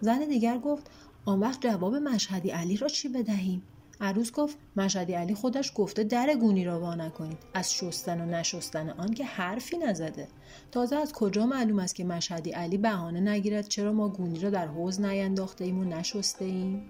زن 0.00 0.18
دیگر 0.18 0.58
گفت 0.58 0.90
آن 1.24 1.40
وقت 1.40 1.60
جواب 1.60 1.94
مشهدی 1.94 2.50
علی 2.50 2.76
را 2.76 2.88
چی 2.88 3.08
بدهیم؟ 3.08 3.62
عروس 4.00 4.32
گفت 4.32 4.56
مشهدی 4.76 5.12
علی 5.12 5.34
خودش 5.34 5.72
گفته 5.74 6.04
در 6.04 6.34
گونی 6.34 6.64
را 6.64 6.80
وا 6.80 6.94
نکنید. 6.94 7.38
از 7.54 7.74
شستن 7.74 8.20
و 8.20 8.26
نشستن 8.26 8.90
آن 8.90 9.14
که 9.14 9.24
حرفی 9.24 9.78
نزده. 9.78 10.28
تازه 10.72 10.96
از 10.96 11.12
کجا 11.12 11.46
معلوم 11.46 11.78
است 11.78 11.94
که 11.94 12.04
مشهدی 12.04 12.50
علی 12.50 12.78
بهانه 12.78 13.20
نگیرد؟ 13.20 13.68
چرا 13.68 13.92
ما 13.92 14.08
گونی 14.08 14.40
را 14.40 14.50
در 14.50 14.66
حوز 14.66 15.00
نینداخته 15.00 15.64
ایم 15.64 15.78
و 15.78 15.84
نشسته 15.84 16.44
ایم 16.44 16.82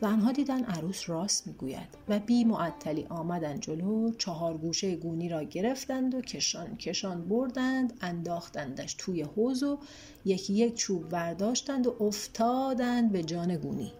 زنها 0.00 0.32
دیدن 0.32 0.64
عروس 0.64 1.10
راست 1.10 1.46
می‌گوید 1.46 1.88
و 2.08 2.18
بی 2.18 2.44
معطلی 2.44 3.06
آمدن 3.08 3.60
جلو 3.60 4.12
چهار 4.18 4.56
گوشه 4.58 4.96
گونی 4.96 5.28
را 5.28 5.42
گرفتند 5.42 6.14
و 6.14 6.20
کشان 6.20 6.76
کشان 6.76 7.28
بردند 7.28 7.92
انداختندش 8.00 8.94
توی 8.98 9.22
حوز 9.22 9.62
و 9.62 9.78
یکی 10.24 10.54
یک 10.54 10.74
چوب 10.74 11.08
برداشتند 11.08 11.86
و 11.86 11.96
افتادند 12.00 13.12
به 13.12 13.22
جان 13.22 13.56
گونی. 13.56 13.92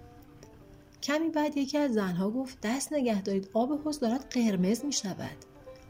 کمی 1.02 1.28
بعد 1.28 1.57
یکی 1.57 1.78
از 1.78 1.93
زنها 1.93 2.31
گفت 2.31 2.59
دست 2.62 2.93
نگه 2.93 3.23
دارید 3.23 3.50
آب 3.52 3.73
حوز 3.85 4.00
دارد 4.00 4.28
قرمز 4.31 4.85
می 4.85 4.93
شود 4.93 5.37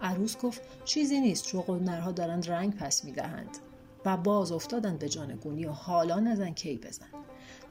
عروس 0.01 0.39
گفت 0.39 0.63
چیزی 0.85 1.21
نیست 1.21 1.45
چون 1.45 1.85
نرها 1.85 2.13
دارند 2.13 2.51
رنگ 2.51 2.77
پس 2.77 3.05
می 3.05 3.13
دهند 3.13 3.59
و 4.05 4.17
باز 4.17 4.53
افتادند 4.53 4.99
به 4.99 5.09
جان 5.09 5.37
گونی 5.37 5.65
و 5.65 5.71
حالا 5.71 6.21
نزن 6.21 6.51
کی 6.51 6.77
بزن. 6.77 7.07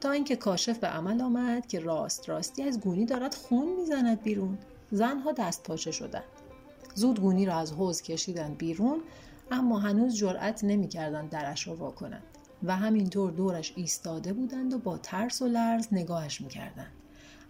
تا 0.00 0.10
اینکه 0.10 0.36
کاشف 0.36 0.78
به 0.78 0.86
عمل 0.86 1.20
آمد 1.20 1.66
که 1.66 1.80
راست 1.80 2.28
راستی 2.28 2.62
از 2.62 2.80
گونی 2.80 3.04
دارد 3.04 3.34
خون 3.34 3.76
می‌زند 3.76 4.22
بیرون. 4.22 4.58
زنها 4.90 5.32
دست 5.32 5.62
پاچه 5.62 5.90
شدند. 5.90 6.24
زود 6.94 7.20
گونی 7.20 7.46
را 7.46 7.54
از 7.54 7.72
حوز 7.72 8.02
کشیدند 8.02 8.58
بیرون 8.58 9.00
اما 9.50 9.78
هنوز 9.78 10.16
جرأت 10.16 10.64
نمی‌کردند 10.64 11.30
درش 11.30 11.68
را 11.68 11.76
وا 11.76 11.90
کنند 11.90 12.22
و 12.62 12.76
همینطور 12.76 13.30
دورش 13.30 13.72
ایستاده 13.76 14.32
بودند 14.32 14.74
و 14.74 14.78
با 14.78 14.98
ترس 14.98 15.42
و 15.42 15.46
لرز 15.46 15.88
نگاهش 15.92 16.40
می‌کردند. 16.40 16.92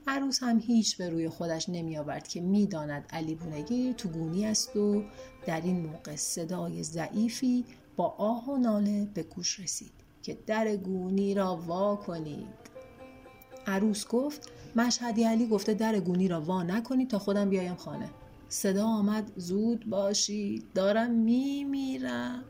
عروس 0.07 0.43
هم 0.43 0.59
هیچ 0.59 0.97
به 0.97 1.11
روی 1.11 1.29
خودش 1.29 1.69
نمی 1.69 1.99
آورد 1.99 2.29
که 2.29 2.41
می‌داند 2.41 3.05
علی 3.11 3.35
بونگی 3.35 3.95
تو 3.95 4.09
گونی 4.09 4.47
است 4.47 4.77
و 4.77 5.03
در 5.47 5.61
این 5.61 5.87
موقع 5.87 6.17
صدای 6.17 6.83
ضعیفی 6.83 7.65
با 7.97 8.15
آه 8.19 8.51
و 8.51 8.57
ناله 8.57 9.09
به 9.15 9.23
گوش 9.23 9.61
رسید. 9.61 9.93
که 10.29 10.39
در 10.47 10.77
گونی 10.77 11.35
را 11.35 11.57
وا 11.57 11.97
کنید. 11.97 12.69
عروس 13.67 14.09
گفت 14.09 14.51
مشهدی 14.77 15.25
علی 15.25 15.47
گفته 15.47 15.75
در 15.75 16.01
گونی 16.01 16.29
را 16.29 16.41
وا 16.41 16.63
نکنید 16.63 17.11
تا 17.11 17.19
خودم 17.19 17.51
بیایم 17.51 17.75
خانه. 17.75 18.09
صدا 18.49 18.87
آمد 18.87 19.33
زود 19.37 19.87
باشید 19.87 20.65
دارم 20.75 21.11
میمیرم. 21.11 22.45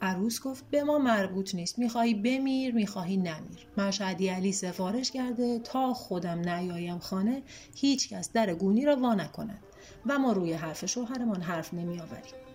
عروس 0.00 0.42
گفت 0.42 0.64
به 0.70 0.84
ما 0.84 0.98
مربوط 0.98 1.54
نیست 1.54 1.78
می‌خواهی 1.78 2.14
بمیر 2.14 2.74
می‌خواهی 2.74 3.16
نمیر. 3.16 3.66
مشهدی 3.78 4.28
علی 4.28 4.52
سفارش 4.52 5.10
کرده 5.10 5.58
تا 5.58 5.94
خودم 5.94 6.38
نیایم 6.48 6.98
خانه 6.98 7.42
هیچکس 7.74 8.32
در 8.32 8.54
گونی 8.54 8.84
را 8.84 8.96
وا 8.96 9.14
نکند 9.14 9.62
و 10.06 10.18
ما 10.18 10.32
روی 10.32 10.52
حرف 10.52 10.86
شوهرمان 10.86 11.42
حرف 11.42 11.74
نمیآوریم. 11.74 12.47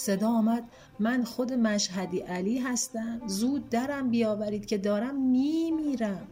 صدا 0.00 0.28
آمد. 0.28 0.64
من 0.98 1.24
خود 1.24 1.52
مشهدی 1.52 2.20
علی 2.20 2.58
هستم. 2.58 3.20
زود 3.26 3.68
درم 3.68 4.10
بیاورید 4.10 4.66
که 4.66 4.78
دارم 4.78 5.14
میمیرم. 5.14 6.26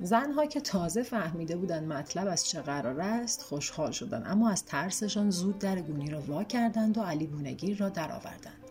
زنها 0.00 0.46
که 0.46 0.60
تازه 0.60 1.02
فهمیده 1.02 1.56
بودند 1.56 1.92
مطلب 1.92 2.28
از 2.28 2.46
چه 2.46 2.60
قرار 2.60 3.00
است 3.00 3.42
خوشحال 3.42 3.90
شدند 3.90 4.24
اما 4.26 4.50
از 4.50 4.64
ترسشان 4.64 5.30
زود 5.30 5.58
در 5.58 5.80
گونی 5.80 6.10
را 6.10 6.20
وا 6.20 6.44
کردند 6.44 6.98
و 6.98 7.02
علی 7.02 7.26
بونگیر 7.26 7.78
را 7.78 7.88
درآوردند. 7.88 8.64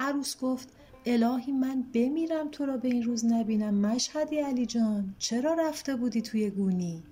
عروس 0.00 0.40
گفت 0.40 0.68
الهی 1.06 1.52
من 1.52 1.84
بمیرم 1.94 2.48
تو 2.48 2.66
را 2.66 2.76
به 2.76 2.88
این 2.88 3.02
روز 3.02 3.24
نبینم. 3.24 3.74
مشهدی 3.74 4.38
علی 4.38 4.66
جان 4.66 5.14
چرا 5.18 5.54
رفته 5.54 5.96
بودی 5.96 6.22
توی 6.22 6.50
گونی؟ 6.50 7.02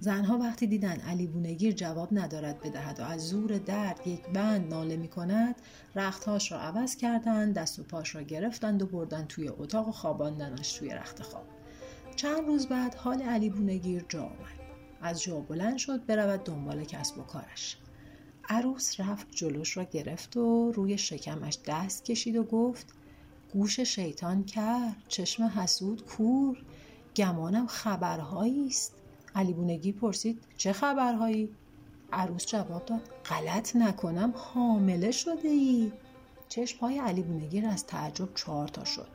زنها 0.00 0.38
وقتی 0.38 0.66
دیدن 0.66 1.00
علی 1.00 1.26
بونگیر 1.26 1.72
جواب 1.72 2.08
ندارد 2.12 2.60
بدهد 2.60 3.00
و 3.00 3.02
از 3.02 3.28
زور 3.28 3.58
درد 3.58 4.06
یک 4.06 4.28
بند 4.28 4.74
ناله 4.74 4.96
می 4.96 5.08
کند 5.08 5.54
رختهاش 5.94 6.52
را 6.52 6.60
عوض 6.60 6.96
کردند 6.96 7.54
دست 7.54 7.78
و 7.78 7.82
پاش 7.82 8.14
را 8.14 8.22
گرفتند 8.22 8.82
و 8.82 8.86
بردن 8.86 9.24
توی 9.24 9.48
اتاق 9.48 9.88
و 9.88 9.92
خواباندنش 9.92 10.72
توی 10.72 10.88
رخت 10.90 11.22
خواب. 11.22 11.46
چند 12.16 12.46
روز 12.46 12.66
بعد 12.66 12.94
حال 12.94 13.22
علی 13.22 13.50
بونگیر 13.50 14.04
جا 14.08 14.22
آمد. 14.22 14.58
از 15.00 15.22
جا 15.22 15.40
بلند 15.40 15.76
شد 15.76 16.06
برود 16.06 16.44
دنبال 16.44 16.84
کسب 16.84 17.18
و 17.18 17.22
کارش. 17.22 17.76
عروس 18.48 19.00
رفت 19.00 19.26
جلوش 19.30 19.76
را 19.76 19.84
گرفت 19.84 20.36
و 20.36 20.72
روی 20.72 20.98
شکمش 20.98 21.58
دست 21.66 22.04
کشید 22.04 22.36
و 22.36 22.44
گفت 22.44 22.86
گوش 23.52 23.80
شیطان 23.80 24.44
کرد 24.44 24.96
چشم 25.08 25.42
حسود 25.44 26.04
کور 26.04 26.64
گمانم 27.16 27.66
خبرهایی 27.66 28.66
است. 28.66 28.97
علی 29.38 29.52
بونگی 29.52 29.92
پرسید 29.92 30.40
چه 30.56 30.72
خبرهایی؟ 30.72 31.50
عروس 32.12 32.46
جواب 32.46 32.84
داد 32.84 33.00
غلط 33.24 33.76
نکنم 33.76 34.32
حامله 34.36 35.10
شده 35.10 35.48
ای. 35.48 35.92
چشم 36.48 36.78
های 36.78 36.98
علی 36.98 37.22
بونگیر 37.22 37.66
از 37.66 37.86
تعجب 37.86 38.34
چهار 38.34 38.68
تا 38.68 38.84
شد. 38.84 39.08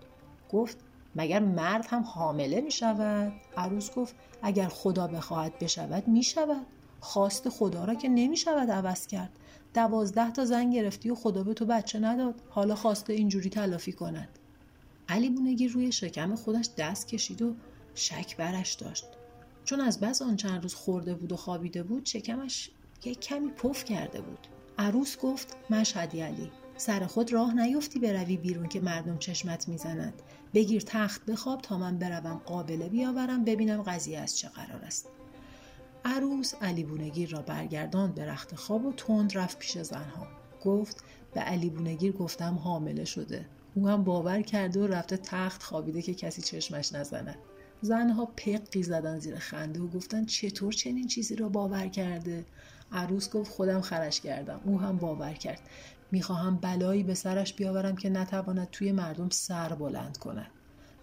گفت 0.52 0.78
مگر 1.16 1.40
مرد 1.40 1.86
هم 1.90 2.04
حامله 2.04 2.62
می 2.62 2.72
شود؟ 2.72 3.34
عروس 3.58 3.92
گفت 3.92 4.16
اگر 4.42 4.68
خدا 4.68 5.08
بخواهد 5.08 5.60
بشود 5.60 6.08
می 6.08 6.24
شود. 6.24 6.66
خواست 7.00 7.50
خدا 7.50 7.86
را 7.86 7.96
که 7.96 8.10
نمی 8.10 8.38
شود 8.38 8.72
عوض 8.72 9.08
کرد. 9.08 9.32
دوازده 9.74 10.32
تا 10.32 10.46
زن 10.46 10.70
گرفتی 10.70 11.10
و 11.10 11.16
خدا 11.16 11.44
به 11.44 11.54
تو 11.54 11.66
بچه 11.66 12.00
نداد. 12.00 12.36
حالا 12.50 12.76
خواسته 12.76 13.14
اینجوری 13.14 13.50
تلافی 13.50 13.92
کند. 13.92 14.30
علی 15.10 15.30
بونگیر 15.30 15.72
روی 15.72 15.92
شکم 15.92 16.36
خودش 16.36 16.70
دست 16.78 17.08
کشید 17.08 17.42
و 17.42 17.56
شک 17.96 18.38
برش 18.38 18.74
داشت. 18.74 19.06
چون 19.66 19.82
از 19.82 20.00
بس 20.00 20.22
آن 20.22 20.36
چند 20.36 20.62
روز 20.62 20.74
خورده 20.74 21.16
بود 21.16 21.32
و 21.32 21.36
خوابیده 21.36 21.84
بود 21.84 22.06
شکمش 22.06 22.70
یک 23.06 23.20
کمی 23.20 23.50
پف 23.50 23.86
کرده 23.86 24.22
بود. 24.22 24.48
عروس 24.78 25.18
گفت 25.18 25.58
مشهدی 25.70 26.22
علی 26.22 26.52
سر 26.78 27.06
خود 27.06 27.34
راه 27.34 27.54
نیفتی 27.54 28.00
بروی 28.00 28.38
بیرون 28.38 28.68
که 28.68 28.80
مردم 28.80 29.18
چشمت 29.18 29.68
می‌زنند 29.68 30.22
بگیر 30.54 30.82
تخت 30.82 31.26
بخواب 31.26 31.62
تا 31.62 31.78
من 31.78 31.98
بروم 31.98 32.42
قابله 32.46 32.90
بیاورم 32.90 33.44
ببینم 33.44 33.82
قضیه 33.82 34.20
از 34.20 34.38
چه 34.38 34.50
قرار 34.50 34.82
است. 34.82 35.10
عروس 36.06 36.54
علی 36.62 36.84
بونگیر 36.84 37.30
را 37.30 37.42
برگردان 37.42 38.12
به 38.12 38.26
رخت 38.26 38.56
خواب 38.56 38.86
و 38.86 38.94
تند 38.94 39.38
رفت 39.38 39.60
پیش 39.60 39.78
زنها. 39.78 40.28
گفت 40.64 41.04
به 41.34 41.40
علی 41.40 41.70
بونگیر 41.70 42.12
گفتم 42.12 42.56
حامله 42.56 43.06
شده. 43.06 43.46
او 43.76 43.88
هم 43.88 44.04
باور 44.04 44.42
کرده 44.42 44.80
و 44.80 44.88
رفته 44.88 45.18
تخت 45.18 45.64
خوابیده 45.64 46.02
که 46.02 46.14
کسی 46.14 46.42
چشمش 46.42 46.94
نزند. 46.94 47.38
زنها 47.84 48.26
پقی 48.26 48.84
زدن 48.84 49.20
زیر 49.20 49.36
خنده 49.36 49.80
و 49.80 49.88
گفتن 49.88 50.26
چطور 50.26 50.74
چنین 50.74 51.08
چیزی 51.08 51.36
را 51.36 51.50
باور 51.50 51.88
کرده؟ 51.88 52.46
عروس 52.92 53.30
گفت 53.30 53.52
خودم 53.52 53.82
خرش 53.82 54.22
کردم 54.22 54.62
او 54.66 54.80
هم 54.80 54.98
باور 54.98 55.34
کرد. 55.34 55.60
می‌خواهم 56.12 56.56
بلایی 56.58 57.04
به 57.04 57.14
سرش 57.14 57.54
بیاورم 57.54 57.96
که 57.96 58.10
نتواند 58.10 58.68
توی 58.72 58.92
مردم 58.92 59.30
سر 59.30 59.76
بلند 59.76 60.18
کند. 60.18 60.52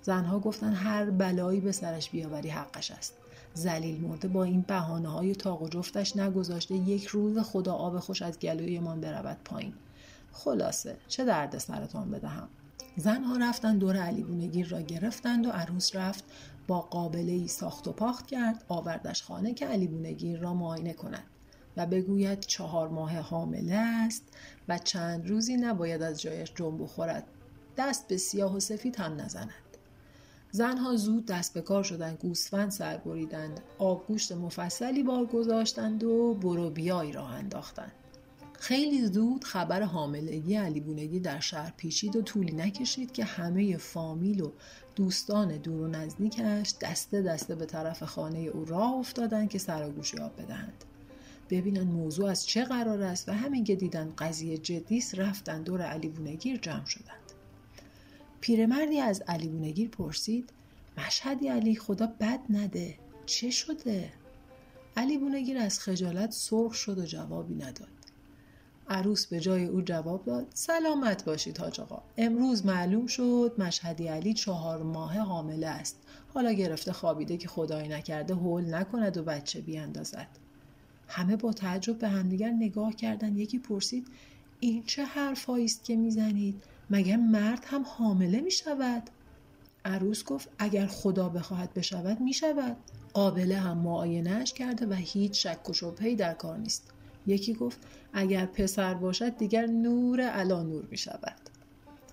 زنها 0.02 0.38
گفتن 0.38 0.72
هر 0.72 1.10
بلایی 1.10 1.60
به 1.60 1.72
سرش 1.72 2.10
بیاوری 2.10 2.48
حقش 2.48 2.90
است. 2.90 3.14
زلیل 3.54 4.00
مرده 4.00 4.28
با 4.28 4.44
این 4.44 4.64
بهانه 4.68 5.08
های 5.08 5.34
تاق 5.34 5.62
و 5.62 5.68
جفتش 5.68 6.16
نگذاشته 6.16 6.74
یک 6.74 7.06
روز 7.06 7.38
خدا 7.38 7.74
آب 7.74 7.98
خوش 7.98 8.22
از 8.22 8.38
گلویمان 8.38 9.00
برود 9.00 9.36
پایین. 9.44 9.74
خلاصه 10.32 10.96
چه 11.08 11.24
درد 11.24 11.58
سرتان 11.58 12.10
بدهم؟ 12.10 12.48
زنها 12.96 13.36
رفتن 13.36 13.78
دور 13.78 13.96
علی 13.96 14.22
بونگیر 14.22 14.68
را 14.68 14.80
گرفتند 14.80 15.46
و 15.46 15.50
عروس 15.50 15.96
رفت 15.96 16.24
با 16.66 16.80
قابله 16.80 17.32
ای 17.32 17.48
ساخت 17.48 17.88
و 17.88 17.92
پاخت 17.92 18.26
کرد 18.26 18.64
آوردش 18.68 19.22
خانه 19.22 19.54
که 19.54 19.66
علی 19.66 19.86
بونگیر 19.86 20.40
را 20.40 20.54
معاینه 20.54 20.92
کند 20.92 21.24
و 21.76 21.86
بگوید 21.86 22.40
چهار 22.40 22.88
ماه 22.88 23.18
حامله 23.18 23.74
است 23.74 24.24
و 24.68 24.78
چند 24.78 25.28
روزی 25.28 25.56
نباید 25.56 26.02
از 26.02 26.20
جایش 26.20 26.52
جنب 26.54 26.82
بخورد. 26.82 27.24
دست 27.76 28.08
به 28.08 28.16
سیاه 28.16 28.56
و 28.56 28.60
سفید 28.60 28.96
هم 28.96 29.20
نزند. 29.20 29.50
زنها 30.50 30.96
زود 30.96 31.26
دست 31.26 31.54
به 31.54 31.60
کار 31.60 31.82
شدند 31.82 32.18
گوسفند 32.18 32.70
سر 32.70 32.96
بریدند 32.96 33.60
آبگوشت 33.78 34.32
مفصلی 34.32 35.02
بار 35.02 35.26
گذاشتند 35.26 36.04
و 36.04 36.34
برو 36.34 36.70
بیایی 36.70 37.12
راه 37.12 37.34
انداختند. 37.34 37.92
خیلی 38.60 39.06
زود 39.06 39.44
خبر 39.44 39.82
حاملگی 39.82 40.54
علی 40.54 40.80
بونگی 40.80 41.20
در 41.20 41.40
شهر 41.40 41.72
پیچید 41.76 42.16
و 42.16 42.22
طولی 42.22 42.52
نکشید 42.52 43.12
که 43.12 43.24
همه 43.24 43.76
فامیل 43.76 44.40
و 44.40 44.52
دوستان 44.96 45.56
دور 45.56 45.80
و 45.80 45.88
نزدیکش 45.88 46.74
دسته 46.80 47.22
دسته 47.22 47.54
به 47.54 47.66
طرف 47.66 48.02
خانه 48.02 48.38
او 48.38 48.64
راه 48.64 48.92
افتادند 48.92 49.48
که 49.48 49.58
سراگوشی 49.58 50.18
آب 50.18 50.42
بدهند. 50.42 50.84
ببینن 51.50 51.82
موضوع 51.82 52.30
از 52.30 52.46
چه 52.46 52.64
قرار 52.64 53.02
است 53.02 53.28
و 53.28 53.32
همین 53.32 53.64
که 53.64 53.76
دیدن 53.76 54.12
قضیه 54.18 54.58
جدیست 54.58 55.18
رفتن 55.18 55.62
دور 55.62 55.82
علی 55.82 56.08
بونگیر 56.08 56.56
جمع 56.56 56.86
شدند. 56.86 57.32
پیرمردی 58.40 59.00
از 59.00 59.22
علی 59.28 59.48
بونگیر 59.48 59.88
پرسید 59.88 60.50
مشهدی 60.98 61.48
علی 61.48 61.76
خدا 61.76 62.06
بد 62.06 62.40
نده 62.50 62.94
چه 63.26 63.50
شده؟ 63.50 64.12
علی 64.96 65.18
بونگیر 65.18 65.58
از 65.58 65.80
خجالت 65.80 66.30
سرخ 66.30 66.74
شد 66.74 66.98
و 66.98 67.04
جوابی 67.04 67.54
نداد. 67.54 67.99
عروس 68.90 69.26
به 69.26 69.40
جای 69.40 69.64
او 69.64 69.82
جواب 69.82 70.24
داد 70.24 70.46
سلامت 70.54 71.24
باشید 71.24 71.58
حاج 71.58 71.80
آقا. 71.80 72.02
امروز 72.16 72.66
معلوم 72.66 73.06
شد 73.06 73.54
مشهدی 73.58 74.08
علی 74.08 74.34
چهار 74.34 74.82
ماه 74.82 75.18
حامله 75.18 75.66
است. 75.66 75.96
حالا 76.34 76.52
گرفته 76.52 76.92
خوابیده 76.92 77.36
که 77.36 77.48
خدای 77.48 77.88
نکرده 77.88 78.34
هول 78.34 78.74
نکند 78.74 79.16
و 79.16 79.22
بچه 79.22 79.60
بیاندازد 79.60 80.28
همه 81.08 81.36
با 81.36 81.52
تعجب 81.52 81.98
به 81.98 82.08
همدیگر 82.08 82.50
نگاه 82.50 82.94
کردند. 82.94 83.38
یکی 83.38 83.58
پرسید 83.58 84.08
این 84.60 84.82
چه 84.86 85.04
حرفهایی 85.04 85.64
است 85.64 85.84
که 85.84 85.96
می‌زنید؟ 85.96 86.62
مگر 86.90 87.16
مرد 87.16 87.64
هم 87.66 87.84
حامله 87.86 88.40
می 88.40 88.50
شود 88.50 89.02
عروس 89.84 90.24
گفت 90.24 90.48
اگر 90.58 90.86
خدا 90.86 91.28
بخواهد 91.28 91.74
بشود 91.74 92.20
می 92.20 92.32
شود 92.32 92.76
قابله 93.12 93.56
هم 93.56 93.78
معاینهش 93.78 94.52
کرده 94.52 94.86
و 94.86 94.92
هیچ 94.92 95.46
شک 95.46 95.70
و 95.70 95.72
شبهی 95.72 96.16
در 96.16 96.34
کار 96.34 96.58
نیست. 96.58 96.92
یکی 97.30 97.54
گفت 97.54 97.78
اگر 98.12 98.46
پسر 98.46 98.94
باشد 98.94 99.36
دیگر 99.36 99.66
نور 99.66 100.20
علا 100.20 100.62
نور 100.62 100.84
می 100.90 100.96
شود 100.96 101.40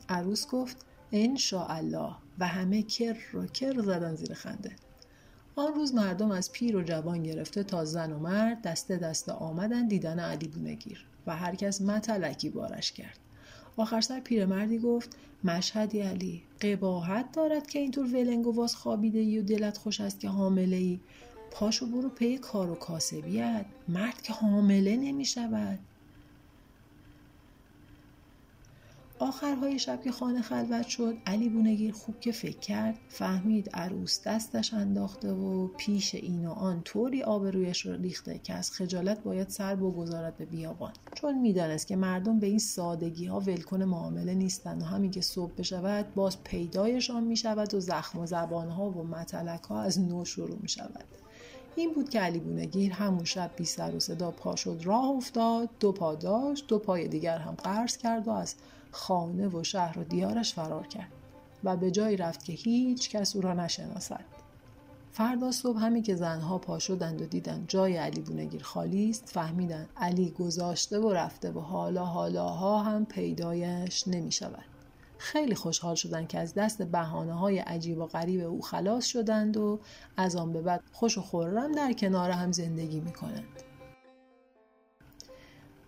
عروس 0.09 0.47
گفت 0.47 0.85
الله 1.13 2.15
و 2.39 2.47
همه 2.47 2.81
کر 2.81 3.17
رو 3.31 3.45
کر 3.45 3.81
زدن 3.81 4.15
زیر 4.15 4.33
خنده. 4.33 4.71
آن 5.55 5.73
روز 5.73 5.95
مردم 5.95 6.31
از 6.31 6.51
پیر 6.51 6.77
و 6.77 6.83
جوان 6.83 7.23
گرفته 7.23 7.63
تا 7.63 7.85
زن 7.85 8.11
و 8.13 8.19
مرد 8.19 8.61
دسته 8.61 8.97
دسته 8.97 9.31
آمدن 9.31 9.87
دیدن 9.87 10.19
علی 10.19 10.47
بونگیر 10.47 11.05
و 11.27 11.35
هر 11.35 11.55
کس 11.55 11.81
متلکی 11.81 12.49
بارش 12.49 12.91
کرد. 12.91 13.19
آخر 13.77 14.01
سر 14.01 14.19
پیرمردی 14.19 14.79
گفت 14.79 15.17
مشهدی 15.43 16.01
علی 16.01 16.43
قباحت 16.61 17.31
دارد 17.31 17.67
که 17.67 17.79
اینطور 17.79 18.07
واس 18.43 18.75
خوابیده 18.75 19.19
ای 19.19 19.39
و 19.39 19.43
دلت 19.43 19.77
خوش 19.77 20.01
است 20.01 20.19
که 20.19 20.29
حامله 20.29 20.75
ای 20.75 20.99
پاشو 21.59 21.85
برو 21.85 22.09
پی 22.09 22.37
کار 22.37 22.69
و 22.69 22.75
کاسبیت. 22.75 23.65
مرد 23.87 24.21
که 24.21 24.33
حامله 24.33 24.97
نمی 24.97 25.25
شود 25.25 25.79
آخرهای 29.19 29.79
شب 29.79 30.03
که 30.03 30.11
خانه 30.11 30.41
خلوت 30.41 30.87
شد 30.87 31.17
علی 31.25 31.49
بونگیر 31.49 31.93
خوب 31.93 32.19
که 32.19 32.31
فکر 32.31 32.59
کرد. 32.59 32.97
فهمید 33.09 33.69
عروس 33.73 34.27
دستش 34.27 34.73
انداخته 34.73 35.31
و 35.31 35.67
پیش 35.67 36.15
این 36.15 36.47
و 36.47 36.51
آن 36.51 36.81
طوری 36.81 37.23
آبرویش 37.23 37.85
رو 37.85 37.93
ریخته 37.93 38.39
که 38.39 38.53
از 38.53 38.71
خجالت 38.71 39.23
باید 39.23 39.49
سر 39.49 39.75
بگذارد 39.75 40.37
به 40.37 40.45
بیابان. 40.45 40.93
چون 41.15 41.37
می‌دانست 41.37 41.87
که 41.87 41.95
مردم 41.95 42.39
به 42.39 42.47
این 42.47 42.59
سادگی 42.59 43.25
ها 43.25 43.39
ولکن 43.39 43.83
معامله 43.83 44.33
نیستند 44.33 44.81
و 44.81 44.85
همین 44.85 45.11
که 45.11 45.21
صبح 45.21 45.51
بشود 45.57 46.13
باز 46.15 46.43
پیدایشان 46.43 47.23
می 47.23 47.37
شود 47.37 47.73
و 47.73 47.79
زخم 47.79 48.19
و 48.19 48.25
زبان 48.25 48.69
ها 48.69 48.89
و 48.89 49.03
متلک 49.03 49.63
ها 49.63 49.81
از 49.81 49.99
نو 49.99 50.25
شروع 50.25 50.57
می 50.61 50.69
شود 50.69 51.05
این 51.77 51.93
بود 51.93 52.09
که 52.09 52.19
علی 52.19 52.39
بونگیر 52.39 52.93
همون 52.93 53.25
شب 53.25 53.51
بی 53.57 53.65
سر 53.65 53.95
و 53.95 53.99
صدا 53.99 54.31
پا 54.31 54.55
شد 54.55 54.81
راه 54.83 55.05
افتاد 55.05 55.69
دو 55.79 55.91
پا 55.91 56.15
داشت 56.15 56.67
دو 56.67 56.79
پای 56.79 57.07
دیگر 57.07 57.37
هم 57.37 57.55
قرض 57.55 57.97
کرد 57.97 58.27
و 58.27 58.31
از 58.31 58.55
خانه 58.91 59.47
و 59.47 59.63
شهر 59.63 59.99
و 59.99 60.03
دیارش 60.03 60.53
فرار 60.53 60.87
کرد 60.87 61.11
و 61.63 61.77
به 61.77 61.91
جایی 61.91 62.17
رفت 62.17 62.43
که 62.43 62.53
هیچ 62.53 63.09
کس 63.09 63.35
او 63.35 63.41
را 63.41 63.53
نشناسد. 63.53 64.25
فردا 65.11 65.51
صبح 65.51 65.79
همی 65.79 66.01
که 66.01 66.15
زنها 66.15 66.57
پا 66.57 66.79
شدند 66.79 67.21
و 67.21 67.25
دیدند 67.25 67.65
جای 67.67 67.97
علی 67.97 68.21
بونگیر 68.21 68.63
خالی 68.63 69.09
است 69.09 69.29
فهمیدند 69.29 69.89
علی 69.97 70.29
گذاشته 70.29 70.99
و 70.99 71.13
رفته 71.13 71.51
و 71.51 71.59
حالا 71.59 72.05
حالاها 72.05 72.83
هم 72.83 73.05
پیدایش 73.05 74.07
نمی 74.07 74.31
شود. 74.31 74.76
خیلی 75.17 75.55
خوشحال 75.55 75.95
شدند 75.95 76.27
که 76.27 76.39
از 76.39 76.53
دست 76.53 76.81
بحانه 76.81 77.33
های 77.33 77.59
عجیب 77.59 77.97
و 77.97 78.05
غریب 78.05 78.45
او 78.45 78.61
خلاص 78.61 79.05
شدند 79.05 79.57
و 79.57 79.79
از 80.17 80.35
آن 80.35 80.53
به 80.53 80.61
بعد 80.61 80.83
خوش 80.91 81.17
و 81.17 81.21
خورم 81.21 81.71
در 81.71 81.93
کنار 81.93 82.31
هم 82.31 82.51
زندگی 82.51 82.99
می 82.99 83.11
کنند. 83.11 83.63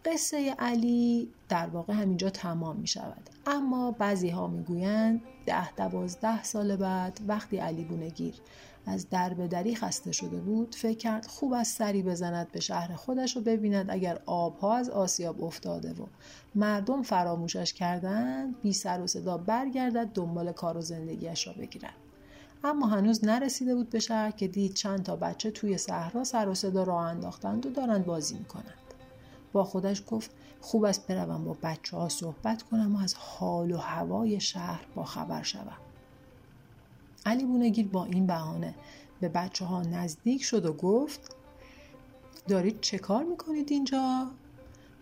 قصه 0.05 0.55
علی 0.59 1.29
در 1.49 1.67
واقع 1.67 1.93
همینجا 1.93 2.29
تمام 2.29 2.75
می 2.75 2.87
شود 2.87 3.29
اما 3.45 3.91
بعضی 3.91 4.29
ها 4.29 4.47
می 4.47 4.63
گویند 4.63 5.21
ده 5.45 5.71
دوازده 5.71 6.43
سال 6.43 6.75
بعد 6.75 7.19
وقتی 7.27 7.57
علی 7.57 7.83
بونگیر 7.83 8.35
از 8.85 9.09
در 9.09 9.33
به 9.33 9.47
دری 9.47 9.75
خسته 9.75 10.11
شده 10.11 10.39
بود 10.39 10.75
فکر 10.75 10.97
کرد 10.97 11.25
خوب 11.25 11.53
از 11.53 11.67
سری 11.67 12.03
بزند 12.03 12.51
به 12.51 12.59
شهر 12.59 12.95
خودش 12.95 13.37
و 13.37 13.41
ببیند 13.41 13.91
اگر 13.91 14.19
آبها 14.25 14.75
از 14.75 14.89
آسیاب 14.89 15.43
افتاده 15.43 15.93
و 15.93 16.05
مردم 16.55 17.01
فراموشش 17.01 17.73
کردند 17.73 18.61
بی 18.61 18.73
سر 18.73 19.01
و 19.01 19.07
صدا 19.07 19.37
برگردد 19.37 20.09
دنبال 20.13 20.51
کار 20.51 20.77
و 20.77 20.81
زندگیش 20.81 21.47
را 21.47 21.53
بگیرد. 21.53 21.93
اما 22.63 22.87
هنوز 22.87 23.25
نرسیده 23.25 23.75
بود 23.75 23.89
به 23.89 23.99
شهر 23.99 24.31
که 24.31 24.47
دید 24.47 24.73
چند 24.73 25.03
تا 25.03 25.15
بچه 25.15 25.51
توی 25.51 25.77
صحرا 25.77 26.23
سر 26.23 26.49
و 26.49 26.55
صدا 26.55 26.83
راه 26.83 27.05
انداختند 27.05 27.65
و 27.65 27.69
دارند 27.69 28.05
بازی 28.05 28.37
می‌کنند. 28.37 28.73
با 29.53 29.63
خودش 29.63 30.03
گفت 30.07 30.31
خوب 30.61 30.83
است 30.83 31.07
بروم 31.07 31.43
با 31.43 31.57
بچه 31.63 31.97
ها 31.97 32.09
صحبت 32.09 32.63
کنم 32.63 32.95
و 32.95 32.99
از 32.99 33.15
حال 33.17 33.71
و 33.71 33.77
هوای 33.77 34.39
شهر 34.39 34.85
با 34.95 35.03
خبر 35.03 35.43
شوم. 35.43 35.77
علی 37.29 37.45
بونگیر 37.45 37.87
با 37.87 38.05
این 38.05 38.27
بهانه 38.27 38.75
به 39.21 39.29
بچه 39.29 39.65
ها 39.65 39.81
نزدیک 39.81 40.43
شد 40.43 40.65
و 40.65 40.73
گفت 40.73 41.35
دارید 42.47 42.81
چه 42.81 42.97
کار 42.97 43.23
می‌کنید 43.23 43.71
اینجا؟ 43.71 44.27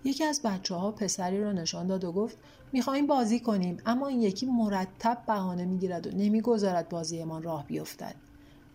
یکی 0.04 0.24
از 0.24 0.42
بچه 0.42 0.76
ها 0.76 0.92
پسری 0.92 1.42
را 1.42 1.52
نشان 1.52 1.88
داد 1.88 2.04
و 2.04 2.12
گفت 2.12 2.38
می‌خواهیم 2.72 3.08
بازی 3.08 3.40
کنیم 3.40 3.78
اما 3.86 4.08
این 4.08 4.22
یکی 4.22 4.46
مرتب 4.46 5.24
بهانه 5.28 5.66
می‌گیرد 5.66 6.08
و 6.08 6.10
نمی‌گذارد 6.18 6.90
بازیمان 6.90 7.44
راه 7.44 7.68
بیفتد. 7.68 8.16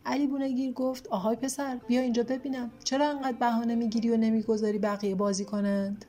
علی 0.06 0.26
بونگیر 0.26 0.72
گفت 0.72 1.06
آهای 1.06 1.36
پسر 1.36 1.80
بیا 1.86 2.00
اینجا 2.00 2.22
ببینم 2.22 2.70
چرا 2.84 3.10
انقدر 3.10 3.36
بهانه 3.38 3.74
می‌گیری 3.74 4.10
و 4.10 4.16
نمی‌گذاری 4.16 4.78
بقیه 4.78 5.14
بازی 5.14 5.44
کنند؟ 5.44 6.04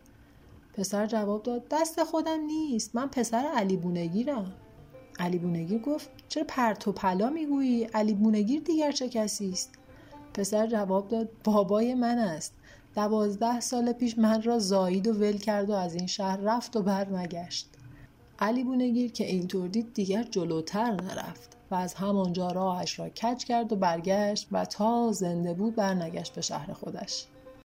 پسر 0.73 1.05
جواب 1.05 1.43
داد 1.43 1.63
دست 1.71 2.03
خودم 2.03 2.39
نیست 2.45 2.95
من 2.95 3.07
پسر 3.07 3.45
علی 3.55 3.77
بونگیرم. 3.77 4.53
علی 5.19 5.37
بونگیر 5.37 5.81
گفت 5.81 6.09
چرا 6.29 6.43
پرت 6.47 6.87
و 6.87 6.91
پلا 6.91 7.29
می‌گویی؟ 7.29 7.83
علی 7.83 8.13
بونگیر 8.13 8.61
دیگر 8.61 8.91
چه 8.91 9.09
کسی 9.09 9.49
است؟ 9.49 9.69
پسر 10.33 10.67
جواب 10.67 11.07
داد 11.07 11.29
بابای 11.43 11.95
من 11.95 12.17
است. 12.17 12.53
دوازده 12.95 13.59
سال 13.59 13.91
پیش 13.93 14.17
من 14.17 14.41
را 14.41 14.59
زایید 14.59 15.07
و 15.07 15.13
ول 15.13 15.37
کرد 15.37 15.69
و 15.69 15.73
از 15.73 15.95
این 15.95 16.07
شهر 16.07 16.37
رفت 16.37 16.75
و 16.75 16.81
برنگشت 16.81 17.69
علی 18.39 18.63
بونگیر 18.63 19.11
که 19.11 19.25
اینطور 19.25 19.67
دید 19.67 19.93
دیگر 19.93 20.23
جلوتر 20.23 20.91
نرفت 20.91 21.57
و 21.71 21.75
از 21.75 21.93
همانجا 21.93 22.51
راهش 22.51 22.99
را 22.99 23.09
کج 23.09 23.45
کرد 23.45 23.73
و 23.73 23.75
برگشت 23.75 24.47
و 24.51 24.65
تا 24.65 25.11
زنده 25.11 25.53
بود 25.53 25.75
برنگشت 25.75 26.33
به 26.33 26.41
شهر 26.41 26.73
خودش. 26.73 27.25